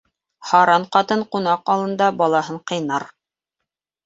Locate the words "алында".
1.75-2.09